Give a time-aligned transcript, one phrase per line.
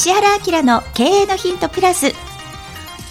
[0.00, 2.12] 石原明の経営のヒントプラス。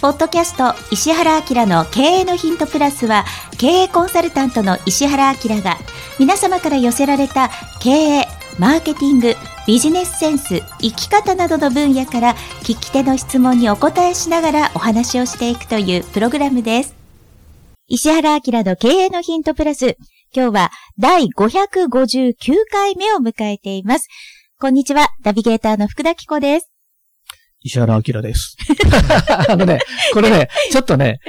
[0.02, 3.24] ポッドキャスト石原明の経営のヒントプラスは
[3.58, 5.76] 経営コンサルタントの石原明が
[6.18, 7.48] 皆様から寄せられた
[7.80, 8.26] 経営
[8.58, 9.34] マーケティング
[9.68, 12.34] ビジネスセンス生き方などの分野から
[12.64, 16.96] 聞き手の質問にお答えしながらお話をしていくというプログラムです。
[17.86, 19.96] 石原明の経営のヒントプラス。
[20.34, 22.34] 今日は第559
[22.68, 24.08] 回目を迎えています。
[24.58, 26.69] こんにちはナビゲーターの福田紀子です。
[27.62, 28.56] 石原明です。
[29.48, 29.80] あのね、
[30.12, 31.20] これね、ちょっとね、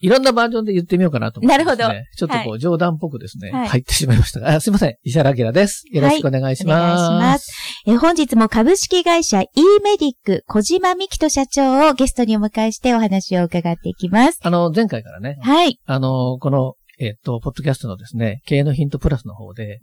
[0.00, 1.64] いろんなバージョンで言ってみようかなと思って、ね。
[1.64, 1.88] なるほど。
[2.16, 4.94] ちょっとこう、冗談っぽくですね、はい入ってしまいましたが、あすいません。
[5.02, 5.84] 石原明です。
[5.90, 6.82] よろしくお願いします。
[6.82, 7.82] お願いします。
[7.86, 9.48] え本日も株式会社 e
[9.82, 14.38] メディック小島美希人社長をゲストにお迎えしてお話を伺っていきます。
[14.42, 15.80] あの、前回からね、はい。
[15.86, 19.78] あの、この、えっと、ポッドキャストのですね、経営のヒントプラスの方で、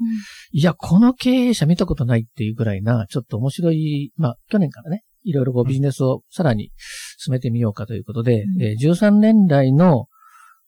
[0.52, 6.72] いや、この経営者見たことないっていうぐらいな、ちょっと面白い、まあ、去年からね、いろいろこうビジネスをさらに
[7.18, 8.62] 進めてみようかということで、うん。
[8.62, 10.08] えー13年来の、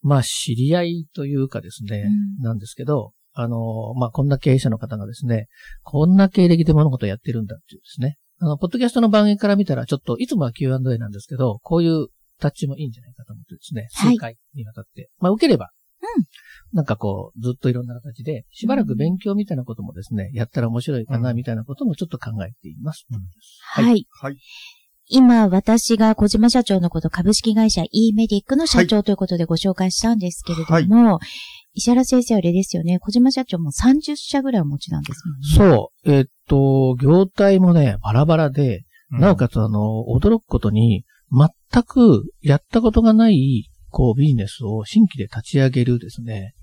[0.02, 2.06] まあ、知り合いというかですね、
[2.40, 2.44] うん。
[2.44, 5.48] なんですけど、あの、まあ、こんな経営者の方がですね、
[5.84, 12.08] こんな経歴で物事をやってるんだっていうですね、あの、ポッドキャストの番組から見たら、ちょっと、いつもは Q&A なんですけど、こういう
[12.40, 14.16] タッチもいいんじゃないかと思ってですね、はい。
[14.16, 15.70] 数回にわたって、まあ、受ければ、
[16.74, 23.06] なんかこう、ずっといろんな形で、しばらく勉強みたいなこともですね、やったら面白いかな、みたいなこともちょっと考えています。
[23.62, 23.86] はい。
[23.86, 24.38] はいはい。
[25.08, 31.20] 今、私が小島社長のこと株式会社 e メディックの社長ということでご紹介したんですけれども、
[31.74, 35.22] 石原先生はあれですよね、小島社長も30社ぐらいお持ちなんです
[35.60, 35.76] もんね。
[35.78, 36.12] そう。
[36.12, 46.54] えっと、業態もね、バラバラで、なおかつあの、驚くことに、全くやったことがない、こう、ビジネスを新規で立ち上げるですね、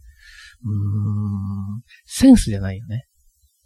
[0.65, 3.07] うーん、センスじゃないよね。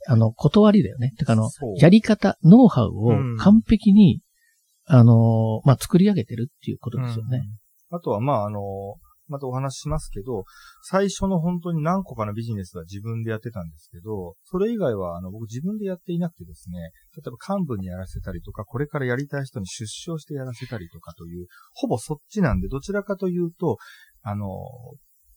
[0.06, 1.12] あの、断りだよね。
[1.18, 1.50] てかあの
[1.80, 4.20] やり方、ノウハウをうん完璧に、
[4.84, 7.42] あの、まあ、作り上げてるっていうことですよね。
[7.90, 8.60] あとは、まあ、あの、
[9.28, 10.44] またお話ししますけど、
[10.82, 16.78] 最初の本当に何個かのビジネスは自分でやってたんですけど、それ以外は、あの、僕自分でやっていなくてですね、
[17.16, 23.78] 例えば幹部にやらせたりとか、これからやりたい人に出資をしてやらせたりとかという、ほぼそっちなんで、どちらかというと、
[24.22, 24.46] あの、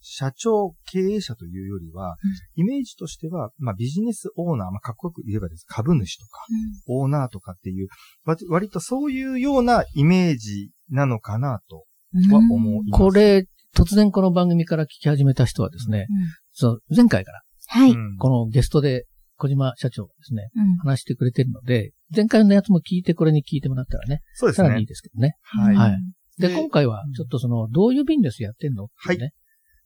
[0.01, 2.16] 社長、経営者というよりは、
[2.56, 5.66] イメージとしては、まあビジネスオーナー、まあかっこよく言えばです。
[5.67, 6.45] 株主とか、
[6.88, 7.88] オーナーとかっていう、
[8.23, 13.01] 割割とそういうようなイメージなのかなとうんは思います。
[13.01, 13.45] これ、
[13.75, 16.16] 突然この番組から聞き始めた人はですね、うん
[16.52, 17.91] その前回から、はい。
[17.91, 19.06] うんこのゲストで
[19.38, 24.85] 小島社長がですね、うん話してくれてるので、前回のやつも聞いてこれに聞いてもらったらね、そうですねさらにいい。
[24.88, 25.35] ですけどね。
[25.44, 25.75] はい。
[25.75, 25.97] はい
[26.40, 29.25] で、で今回はちょっとその、どういうビジネスやってんのっていうね。
[29.25, 29.31] は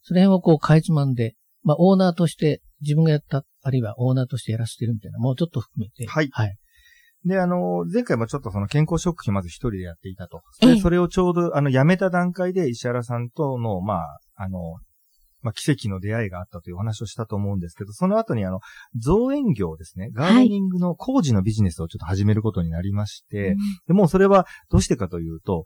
[0.02, 1.34] その辺をこう、かいつまんで、
[1.64, 6.06] まあ、オーナーとして、自分がやった、あるいはオーナーとしてやらせてるみたいな、もうちょっと含めて。
[6.06, 6.56] はいはい。
[7.24, 10.42] で、あの、前回もちょっとその健康食品まず一人でやっていたと。
[10.62, 10.74] ええ。
[10.74, 14.76] で、それをちょうど、あの、辞めた段階で石原さんとの、まあ、あの、
[15.44, 18.60] まあ、奇跡の出会いがあったというお話をしたと思うんですけど、その後にあの、
[18.96, 23.54] 造園業ですね、ガーデニングの工事のビジネスをちょっと始めることになりまして、
[23.86, 25.64] でもうそれはどうしてかというと、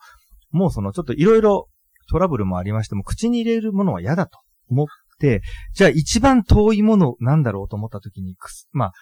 [0.50, 1.68] もうそのちょっといろいろ
[2.10, 4.86] トラブルもありましても、口に入れるものは嫌だと思っ
[5.20, 5.42] て、
[5.74, 8.34] じゃあ一番遠いものなんだろうと思った時に、
[8.72, 8.92] まあ、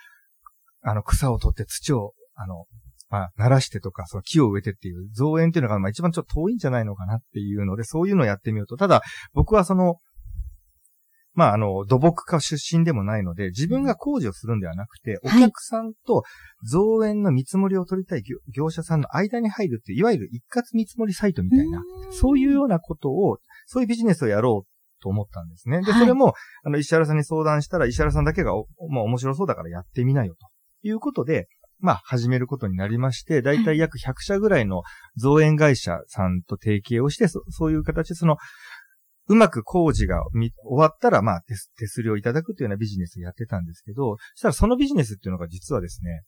[0.82, 2.66] あの草を取って土を、あの、
[3.08, 8.76] まあ、鳴らしてとか、その木を植えてっていう造園っていうのが、まあ一番ちょっと遠いんじゃないのかなっていうので、そういうのをやってみようと。
[8.76, 9.02] ただ、
[9.32, 9.96] 僕はその、
[11.36, 16.22] まあ、あの、土木家出身でもないので、自分が工事をするんではなくて、おはい客さんと
[16.64, 25.82] 造園の見積もりを取りたい業業者さんの間に入るっていう、いわゆる一括見積もりサイトみたいな、そういうようなことを、そういうビジネスをやろうと思ったんですね。
[25.82, 26.32] で、はいそれも、
[26.64, 30.48] あの、石原さんに相談したら、石原さんだけがお、まあ、面白そうだからやってみなよ、と
[30.88, 31.48] いうことで、
[31.78, 34.82] まあ、始めることになりまして、だいたい約100社ぐらいの
[35.16, 38.36] 造園会社さんと提携をして、そそういう形で、その、
[39.28, 46.22] うまく工事がみ終わったら、まあ手す、手すりをいただくというようなビジネスをやってたんですけど、そしたらそのビジネスっていうのが実はですね、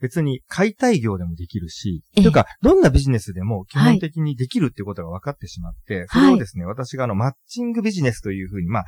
[0.00, 2.22] 別に解体業でもできるし、ええ。
[2.22, 8.84] というか、どんなビジネスでも基本的にできるっていうことが分かってしまって、それをですね、私があの、マッチングビジネスというふうに、まあ、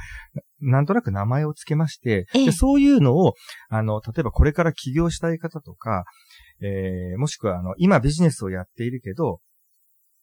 [0.61, 2.47] ななんとなく名前を付けまして、ええ。
[2.47, 3.35] でそういうのを、
[3.69, 6.05] あの、例えばこれから起業したい方とか、
[6.61, 9.41] えー、もしくはあの、今ビジネスをやっているけど、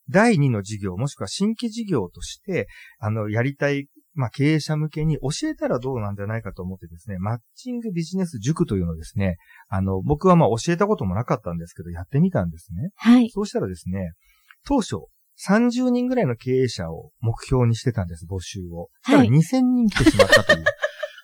[0.10, 2.68] 第二の事業、もしくは新規事業として、
[3.00, 12.90] あの、やりたい、まあ、経営者向けに教えたらどうなんじゃないかと思ってですね、マッチングビジネス塾というのをですね、あの、僕はまあ教えたこともなかったんですけど、やってみたんですね。
[12.96, 13.30] はい。
[13.30, 14.14] そうしたらですね、
[14.66, 14.96] 当初、
[15.48, 18.90] 30人ぐらいの経営者を目標にしてたんです、募集を。
[19.04, 20.66] はい2000人来てしまったという。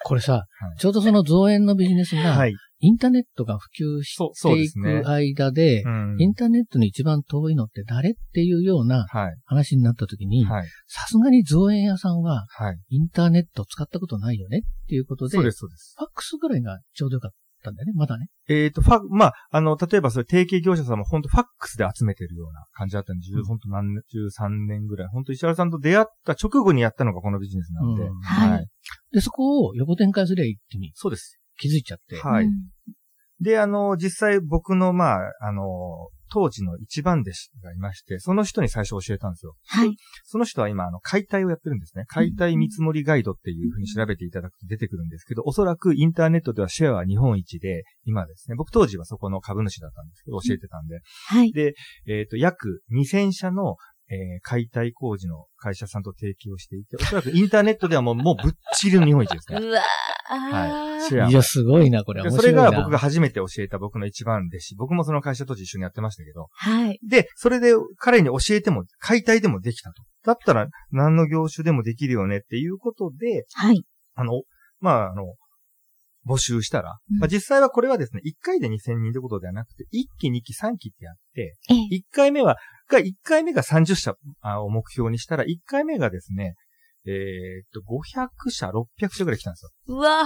[0.03, 0.39] これさ、は
[0.75, 2.53] いちょうどその造園のビジネスが、はい。
[2.83, 3.68] インターネットが普
[4.00, 5.07] 及していく。
[5.07, 9.36] 間で、うんインターネットの一番遠いのって誰っていうようなはい。
[9.45, 10.68] 話になった時に、はい。
[10.88, 12.80] さすがに造園屋さんははい。
[12.89, 15.38] インターネット使ったことないよねっていうことで。
[15.38, 15.51] ファッ
[16.15, 17.31] クスぐらいがちょうどよかっ
[17.63, 18.27] たんだよね、まだね。
[18.49, 25.07] えっ、と、ファ、まあ、あの、例えばそういう提携業者さんも本当ファックスで集めてるような感じだったんで、うん10本当何年、13年ぐらい。
[25.09, 28.03] 本当石原さんと出会った直後にやったのがこのビジネスなんで。
[28.03, 28.67] うんはい
[29.11, 31.39] で、そこを横展開すりゃいいってにそうです。
[31.57, 32.17] 気づいちゃって。
[32.17, 32.45] はい。
[32.45, 32.51] うん
[33.41, 35.63] で、あの、実際僕の、まあ、あの、
[36.31, 39.55] 当時の一番弟子がいまして、その人に最初教えたんですよ。
[39.67, 39.95] はい。
[40.23, 42.05] その人は今、あの、解体をやってるんですね。
[42.07, 51.51] 解体見積もりガイドっていうふうに調べていただくと出てくるんですけど、おそらくインターネットではシェアは日本一で、今ですね、僕当時はそこの株主だったんですけど、教えてたんで、はい。
[51.51, 51.73] で、
[52.07, 53.75] えっ、と、約2000社の、
[54.11, 59.59] えー解体工事の会社さんと提携をしていて、おそらくインターネットではもう、もうぶっちぎりの日本一ですね。
[59.61, 59.81] うわ
[60.27, 60.91] はい。
[61.01, 62.21] ーシェアいや、すごいな、これ。
[62.21, 62.63] で面白いな。
[62.63, 64.75] それが僕が初めて教えた僕の一番弟子。
[64.75, 66.47] 僕もその会社当時一緒にやってましたけど。
[66.51, 66.99] はい。
[67.07, 70.03] で、それで彼に教えても、解体でもできたと。
[70.23, 73.83] だったら何の業種でもできるよねっていうことで、はい。
[74.15, 74.43] あの、
[74.79, 75.35] まあ、あの、
[76.27, 81.77] 募集したら、うんまあ、実際はこれはですね、1回で2000人ってことではなくて、1期、2期、3期ってやって、ええ。
[81.97, 82.57] 1回目は、
[82.91, 86.55] が、1回目が30社あを目標にしたら、1回目がですね、
[87.05, 87.13] えー
[87.65, 89.69] っと、500社、600社ぐらい来たんですよ。
[89.88, 90.25] うわ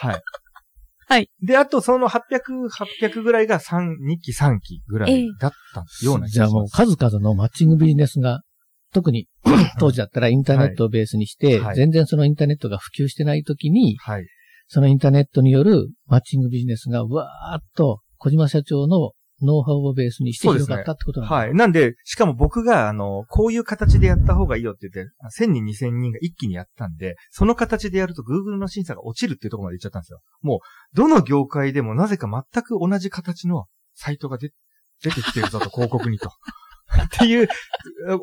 [0.00, 0.22] はい。
[1.08, 1.30] はい。
[1.42, 2.68] で、あとその800、
[3.00, 6.68] 800ぐらいが3、2期、3期ぐらいだったような気じゃあもう。
[6.68, 8.42] 数々のマッチングビジネスが、
[8.92, 9.26] 特に
[9.78, 14.26] 当時だったらインターネットをベースにして、はい全然そのインターネットが普及してない時に、はい。
[14.66, 19.12] そのインターネットによるマッチングビジネスがわーっと小島社長の
[19.42, 21.54] ノウハウをベースにして広がったってことなんだはい。
[21.54, 25.12] なんで、しかも僕が、あの、こういう形でやった方がいいよって言って、
[25.44, 30.20] 1000人、2000人が一気にやったんで、その形でやると Google の審査が落ちるっていうところまで行っちゃったんですよ。
[30.42, 34.50] もう、どの業界でもなぜか全く同じ形のサイトが出
[35.02, 36.30] 出てきてるぞと、広告にと。
[36.88, 37.48] っていう、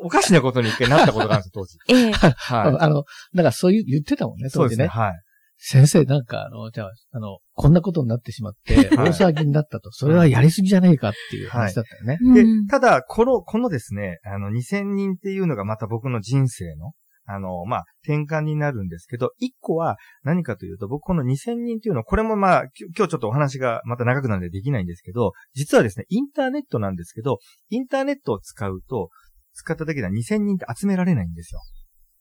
[0.00, 1.78] おかしなことに一回なったことがあるんですよ、当時。
[1.88, 2.12] ええ。
[2.36, 2.76] はい。
[2.80, 3.04] あの、
[3.34, 4.88] だからそういう言ってたもんね、そうですね。
[4.88, 5.04] 当時ね。
[5.04, 5.14] はい。
[5.58, 12.18] 先生、なんか、あの、じゃあ、あの、こんなことになってしまって、はい大騒ぎになったと、それはやりすぎじゃねえかっていう話だったよね。
[12.34, 16.92] でうん、ただ、この、このですね、あの、2000人っていうのがまた僕の人生の、
[17.26, 22.62] あの、まあ、転換になるんですけど、一個は何かというと、僕この2000人っていうのは、これもまあ、
[22.96, 27.38] 今日ちょっとお話がまた長くなるんでできないんですけど、実はですね、インターネットなんですけど、
[27.70, 29.10] インターネットを使うと、
[29.54, 31.60] 使っただけでは2000人って集められないんですよ。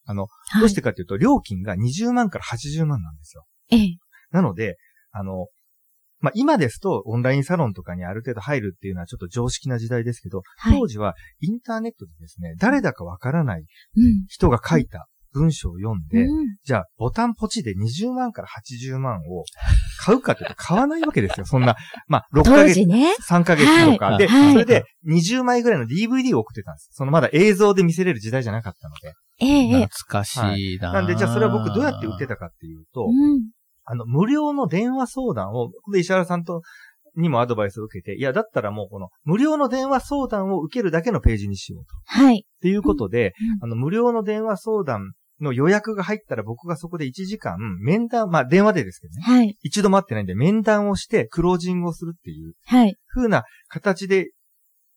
[0.06, 3.46] あの、はいどうしてかというと、料金が20万から80万なんですよ。
[3.72, 3.98] ええ。
[4.32, 4.78] なので、
[5.12, 5.48] あの、
[6.20, 10.80] まあ、今ですとオンラインサロンとかにある程度入るっていうのはちょっと常識な時代ですけど、はい。
[10.80, 14.26] 当時はインターネットでですね、誰だかわからないうん。
[14.28, 19.44] 人が書いた文章を読んで、うんじゃあボタンポチで20万から80万を
[20.00, 21.46] 買うかというと買わないわけですよ。
[21.48, 21.76] そんな、
[22.08, 23.14] まあ、6ヶ月ね。
[23.30, 26.90] 3ヶ月とか、で、はいはいそれで20枚ぐらいの DVD を送ってたんです。
[26.94, 29.14] そのまだ映像で見せれる時代じゃなかったので。
[29.40, 29.50] ええ。
[29.50, 29.88] え懐え。
[30.08, 33.50] かしいな、なんで、じゃあそれは僕どうやって売ってたかっていうと、うん。
[33.84, 36.62] あの、無料の電話相談を、石原さんと、
[37.16, 41.94] にもアドバイスを受けて、いや、だったらもうこの、無料の電話相談を受けるだけのページにしようと。
[42.06, 42.46] はい。
[42.46, 49.58] っていうことで、うんあの、無料の電話相談の予約が入ったら僕がそこで1時間、面談、まあ電話でですけどね、はい。
[49.62, 52.96] 一度待ってないんで面談をしてクロージングをするっていうはい。
[53.08, 54.32] 風な形で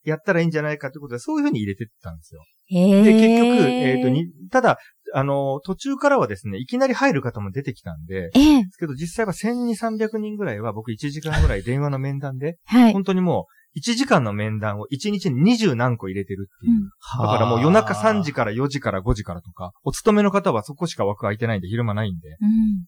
[0.05, 2.43] やったらいいんじゃないかということで、そういう風に入れてったんですよ。
[2.71, 3.03] ええ。
[3.03, 4.79] で、結局、えっ、と、に、ただ、
[5.15, 8.65] あの、途中からはですね、いきなり入る方も出てきたんで、ええ。
[8.65, 12.93] ですけど実際は1200、300人ぐらいは僕1時間ぐらい電話の面談で、はい。
[12.93, 16.73] 本当にもう1時間の面談を1日に20何個入れてるっていう。
[16.73, 16.89] うん
[17.21, 22.29] だからもう夜中3時から4時から5時からとか、お勤めの方はそこしか枠空いてないんで昼間ないんで、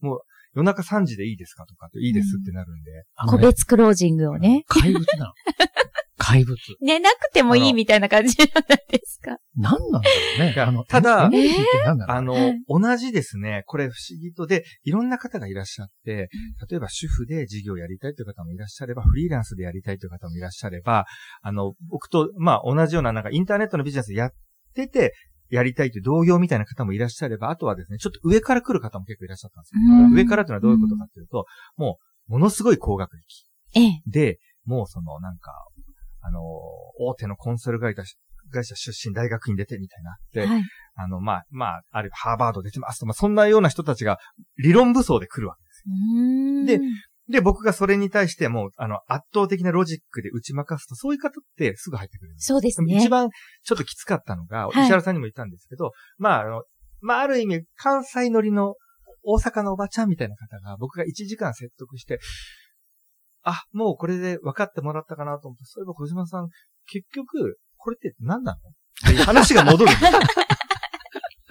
[0.03, 0.19] うん。
[0.55, 2.91] 夜中3時でいいですかとかって、いいですってなるんで。
[3.17, 4.65] 個あのね別クロージングをね。
[4.67, 5.33] 怪物なの。
[6.23, 6.57] 怪物。
[6.81, 8.49] 寝なくてもいいみたいな感じなん
[8.91, 9.39] ですか？
[9.57, 12.05] 何なんだろうね あの、ただエネルギー？
[12.09, 16.29] あの、はい同じですね、これ不思議とで、いろんな方がいらっしゃって、
[16.71, 21.07] 例えば主婦で事業をやりたいという方もいらっしゃれば、フリーランスでやりたいという方もいらっしゃれば、
[21.43, 24.33] あの、僕と、まあ同じようななんかインターネットのビジネスやっ
[24.75, 25.15] てて、
[25.49, 29.81] やりたいという同業みたいな方もいらっしゃれば、あとはですね、ちょっと上から来る方も結構いらっしゃったんですよ。
[30.05, 31.47] うん上からというのはどういうことかというと、
[31.77, 31.99] も
[32.29, 33.47] う、ものすごい高学歴。
[33.75, 34.03] ええ。
[34.07, 35.53] で、もうその、なんか、
[36.21, 36.41] あの、
[36.99, 38.03] 大手のコンサル会社
[38.53, 40.17] 会社出身大学院出てみたいな。
[40.33, 40.63] で、はい。
[40.97, 44.19] あの、まあ、まあ、あるいはハーバード出てますと、まあ、そんなような人たちが
[44.59, 46.79] 理論武装で来るわけです。
[46.79, 46.81] で
[47.31, 52.47] で、僕がそれに対してもう、あの、圧倒的なロジックで打ち負かすと、そういう方ってすぐ入ってくるんです。
[52.47, 52.99] そうですね。
[52.99, 53.29] 一番
[53.63, 56.65] ちょっときつかったのが、はい石原さんにも言ったんですけど、まあ、あの、
[57.01, 58.75] まあ、ある意味、関西乗りの
[59.23, 62.19] 大阪のおばちゃんみたいな方が、僕が1時間説得して、
[63.43, 66.49] あ、もうこれで分かってもらったかなと思って、そういえば小島さん、
[66.87, 68.59] 結局、これって何なの？
[68.59, 70.03] っていう話が戻るんです。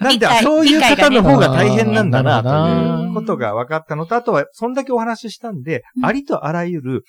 [0.00, 7.04] なんで、そういう方の方が大変なんだな、ということが分かったのと、あとは、そんだけお話ししたんで、うんありとあらゆる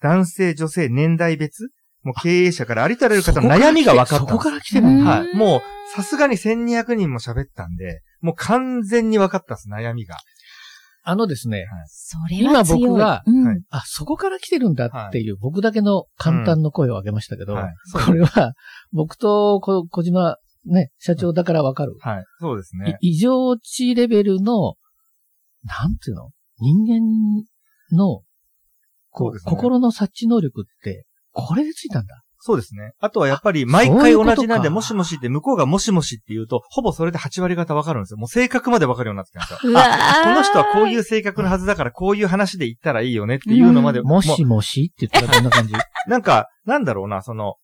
[0.00, 1.68] 男性、女性、年代別、
[2.02, 4.86] もう経営者からありとあらゆる方の悩みが分かったそこから来てる。
[4.86, 5.36] はい。
[5.36, 5.60] もう、
[5.94, 10.16] さすがに1200人も喋ったんで、もう完全に分かったです、悩みが。
[11.06, 13.22] あのですね、それは強い今僕が
[13.70, 17.74] あ、そこから来てるんだっていう僕だけの簡単の声を上げましたけど、はい。
[18.06, 18.54] これは
[18.92, 21.94] 僕とこ小島ね、社長だからわかる。
[22.00, 22.24] はい。
[22.40, 22.96] そうですね。
[23.00, 24.76] い異常値レベルの、
[25.62, 26.30] なんていうの？
[26.58, 27.44] 人間
[27.94, 28.22] の、
[29.10, 32.22] こう、ね心の察知能力って、これでついたんだ。
[32.46, 32.92] そうですね。
[33.00, 38.18] あとはやっぱり、毎回同じなんで、もしもしって、向こうがもしもしって言うと、ほぼそれで8割方分かるんですよ。
[38.18, 39.72] もう性格まで分かるようになってきたんですよ。
[39.72, 45.72] うわあ、ーこの人はこういう性格のはずだから、こういう話で言ったらいいよねっていうのまで、もしもしって言ったらどんな感じ？
[46.06, 47.54] なんか、なんだろうな、その、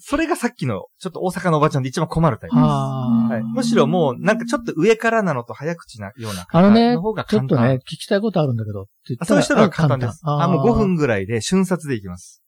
[0.00, 2.64] それがさっきの、ちょっと大阪のおばちゃんで一番困るタイプです。
[2.64, 7.58] ははい、むしろもう、なんかちょっと上からなのと早口なようなあの方がちょ簡単。
[7.58, 9.40] っとね、聞きたいことあるんだけどって言ったら。
[9.40, 10.20] あそういう人は簡単です。
[10.24, 12.42] ああもう5分ぐぐらいで瞬殺でいきます。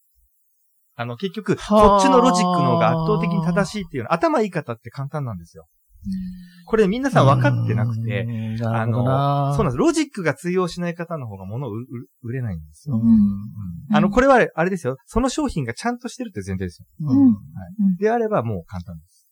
[1.01, 5.67] あの、結局、はあこっちのロジックの方が圧倒的に正しいっていうの、頭いい方って簡単なんですよ。
[6.67, 8.27] これ皆さん分かってなくて、、
[8.63, 9.77] あの、そうなんです。
[9.79, 11.71] ロジックが通用しない方の方が物を
[12.23, 13.01] 売れないんですよ。
[13.93, 14.99] あの、これはあれですよ。
[15.07, 16.87] その商品がちゃんとしてるって前提ですよ。
[17.01, 17.37] うんうん
[17.99, 19.27] であればもう簡単です。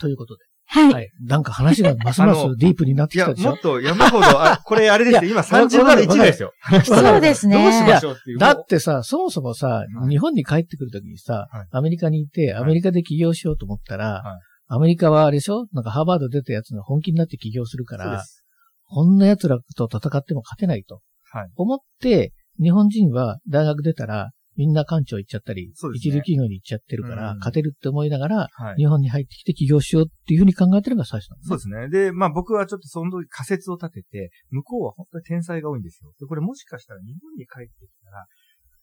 [0.00, 0.44] ということで。
[0.66, 0.92] はい。
[0.92, 1.10] はい。
[1.20, 3.50] なんか話がますますディープになってきたでしょ？
[3.50, 5.30] もっと山ほど、あ、これあれですよ。
[5.30, 6.52] 今30分の1ぐらいですよ。
[6.84, 8.38] そうですねどうしましょうっていう。
[8.38, 15.66] だってさ、そもそもさ、はい日本に帰ってくるときにさ、はいアメリカにいて、はいアメリカで起業しようと思ったら、はいアメリカはあれでしょ？
[15.72, 18.24] なんかハーバード出たやつが本気になって起業するから。
[18.94, 21.00] こんな奴らと戦っても勝てないと。
[21.30, 28.76] はい思って、日本人は大学出たら、みんな官庁行っちゃったり、一流企業に行っちゃってるから、うん勝てるって思いながら、はい。
[28.76, 31.88] 日本に入ってきて起業しようっていうふうに考えてるのが最初なんですそうですね。
[31.88, 36.12] で、まあ僕はちょっとその時仮説を立てて、向こうは本当に天才が多いんですよ。
[36.20, 38.26] で、これもしかしたら日本に帰ってきたら、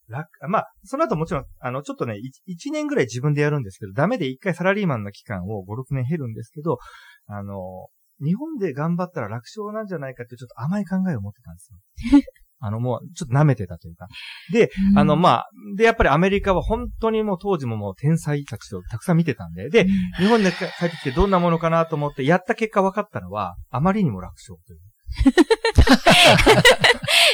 [0.09, 2.15] 楽、まあ、その後もちろん、あの、ちょっとね、
[2.47, 6.79] 1年ぐらい自分でやるんですけど、ダメで一回サラリーマンの期間を5、6年減るんですけど、
[7.27, 7.88] あの、
[8.21, 12.21] 日本で頑張ったら楽勝なんじゃないかってちょっと甘い考えを持ってたんですよ。
[12.59, 14.07] あの、もう、ちょっと舐めてたというか。
[14.51, 19.85] で、あの、まあ、で、やっぱりアメリカは本当にもう当時ももう天才たちをたくさん見てたんで、で、
[20.17, 24.79] 日本で帰ってきてどんなものかなと思って、やった結果分かったのは、あまりにも楽勝という。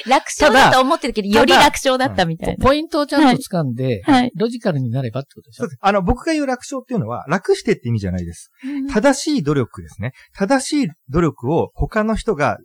[0.07, 2.63] 楽勝だと思ってるけど、より楽勝だったみたいな。
[2.63, 5.63] ポイントをちゃんと掴んで、はいロジカルになればってことでしょ？
[5.63, 5.79] そうです。
[5.81, 8.51] あの、僕が言う楽勝っていうのは、楽してって意味じゃないです。
[8.63, 10.11] うん正しい努力ですね。
[10.37, 12.57] 正しい努力を他の人が、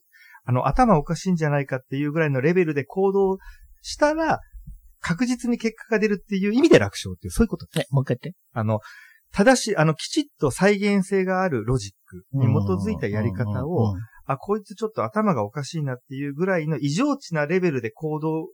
[0.44, 3.38] あの、頭おかしいんじゃないかっていうぐらいのレベルで行動
[3.82, 4.40] したら、
[5.00, 7.86] 確実に結果が出るっていう意味で楽勝っていう、そういうことです。
[7.90, 8.38] え、もう一回言って。
[8.52, 8.80] あの、
[9.32, 13.94] 正しい、あの、きちっと再現性があるロジックに基づいたやり方を、
[14.26, 18.48] あ、こいつちょっと頭がおかしいなっていうぐらいの異常値なレベルで行動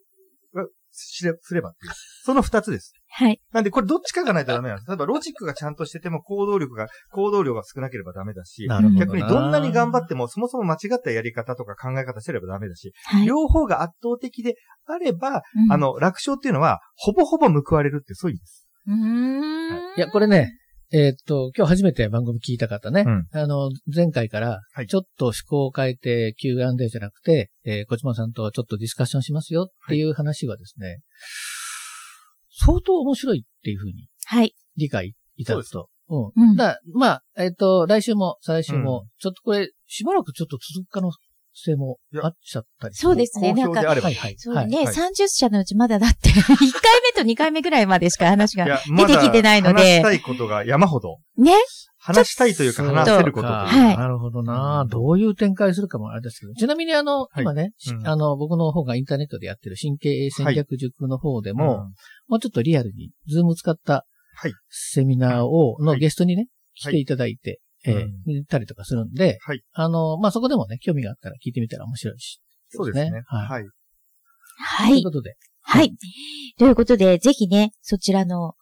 [0.86, 1.92] がしれすればっていう。
[2.24, 2.92] その二つです。
[3.08, 3.40] はい。
[3.52, 4.88] なんで、これどっちかがないとダメなんです。
[4.88, 9.06] 例えば、ロジックがちゃんとしてても行動力が、行動量が少なければダメだし、なるほどな。
[9.06, 13.26] 逆にどんなに頑張っても、そもそも間違ったやり方とか考え方してればダメだし、はい。
[13.26, 14.54] 両方が圧倒的で
[14.86, 18.68] あれば、うんあ、の、楽勝っていうのは、ほぼほぼ報われるってそういう意味です。
[18.86, 19.96] うーん。
[19.96, 20.52] いや、これね、
[20.92, 23.26] えーっと、今日初めて番組聞いた方ね、うん。
[23.32, 30.02] あの、前回からはい、ちょっと思考を変えて Q&A じゃなくて、えー、小島さんとちょっとディスカッションしますよってい。
[30.08, 31.00] う話はですね、
[32.58, 34.54] 相当面白いっていうふうにはい。
[34.76, 35.88] 理解いただくと。
[36.08, 36.32] う。
[36.36, 36.52] うん。
[36.52, 36.56] ん。
[36.56, 39.08] だまあ、えーっと、来週も再来週も、うん。
[39.18, 41.10] ちょっとこれ、しばらくちょっと続く可能
[41.56, 43.54] 性もあっちゃったりそうですね。
[43.54, 44.14] なんか、はいはい。
[44.14, 44.34] はい。
[44.38, 49.74] そうね、はい30社のうちまだだって、1回目と2回目ぐらいまでしか話が出てきてないので。
[49.74, 51.18] まだ話し、たいことが山ほど。
[51.38, 51.52] ね。
[51.98, 53.66] 話したいというか話せることというか。
[53.66, 53.96] はい。
[53.96, 56.54] なるほどな、うんどういう展開するかもあれですけど。
[56.54, 57.42] ちなみにあの、はい。
[57.42, 58.06] 今ね、しうん。
[58.06, 61.70] あの、僕の方がインターネットでやってる神経営戦略塾の方でも、うん。
[62.28, 64.52] もうちょっとリアルに、 Zoom 使ったはい。
[64.68, 66.00] セミナーを、のはい。
[66.00, 66.46] ゲストにね、
[66.82, 66.92] はい。
[66.92, 72.40] 来ていただいて、えーうたりとかするんで、はいあの、まあ、そこでもね、興味があったら聞いてみたら面白いし。
[72.68, 73.22] そうですね。
[73.26, 73.46] はい。
[73.46, 73.64] はい。
[74.58, 74.90] はい。
[74.90, 75.92] ということで、はい。
[76.58, 78.54] ということで、ぜひね、そちらの、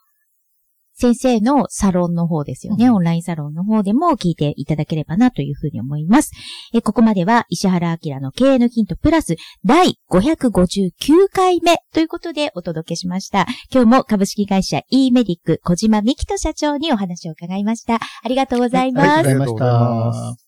[0.94, 6.30] 先生のサロンの方ですよね、うんオンラインサロンの方でも聞いていただければなというふうに思います。
[6.72, 10.92] えここまでは石原明の経営のヒントプラス第559
[11.32, 13.46] 回目ということでお届けしました。
[13.72, 17.94] 今日も株式会社 e メディック小島美希人社長にお話を伺いました。
[17.94, 19.08] ありがとうございます。
[19.10, 20.43] ありがとうございましありがとうございまたす。